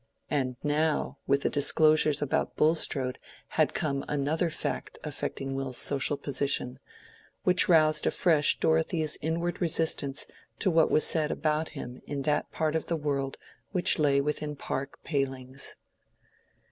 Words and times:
And 0.31 0.55
now 0.63 1.19
with 1.27 1.43
the 1.43 1.49
disclosures 1.51 2.23
about 2.23 2.55
Bulstrode 2.55 3.19
had 3.49 3.75
come 3.75 4.03
another 4.07 4.49
fact 4.49 4.97
affecting 5.03 5.53
Will's 5.53 5.77
social 5.77 6.17
position, 6.17 6.79
which 7.43 7.69
roused 7.69 8.07
afresh 8.07 8.57
Dorothea's 8.59 9.19
inward 9.21 9.61
resistance 9.61 10.25
to 10.57 10.71
what 10.71 10.89
was 10.89 11.03
said 11.03 11.29
about 11.29 11.69
him 11.77 12.01
in 12.05 12.23
that 12.23 12.51
part 12.51 12.73
of 12.75 12.89
her 12.89 12.95
world 12.95 13.37
which 13.73 13.99
lay 13.99 14.19
within 14.19 14.55
park 14.55 14.97
palings. 15.03 15.75